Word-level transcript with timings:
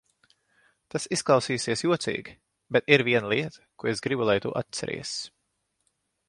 Tas 0.93 1.03
izklausīsies 1.17 1.83
jocīgi, 1.87 2.33
bet 2.77 2.89
ir 2.97 3.05
viena 3.09 3.29
lieta, 3.35 3.63
ko 3.83 3.93
es 3.93 4.03
gribu, 4.07 4.27
lai 4.31 4.39
tu 4.47 4.55
atceries. 4.63 5.13